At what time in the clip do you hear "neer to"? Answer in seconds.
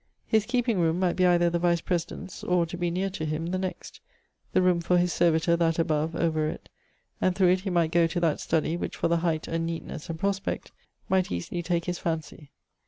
2.89-3.23